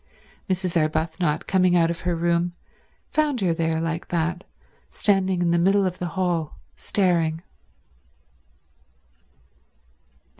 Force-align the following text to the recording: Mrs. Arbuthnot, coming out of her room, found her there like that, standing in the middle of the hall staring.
Mrs. 0.49 0.75
Arbuthnot, 0.77 1.45
coming 1.45 1.75
out 1.75 1.91
of 1.91 1.99
her 1.99 2.15
room, 2.15 2.53
found 3.11 3.39
her 3.41 3.53
there 3.53 3.79
like 3.79 4.07
that, 4.07 4.43
standing 4.89 5.43
in 5.43 5.51
the 5.51 5.59
middle 5.59 5.85
of 5.85 5.99
the 5.99 6.07
hall 6.17 6.57
staring. 6.75 7.43